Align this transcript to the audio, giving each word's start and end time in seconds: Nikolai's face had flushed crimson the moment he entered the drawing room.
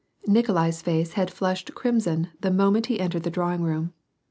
Nikolai's 0.25 0.81
face 0.81 1.13
had 1.13 1.29
flushed 1.29 1.75
crimson 1.75 2.29
the 2.39 2.49
moment 2.49 2.87
he 2.87 2.99
entered 2.99 3.21
the 3.21 3.29
drawing 3.29 3.61
room. 3.61 3.93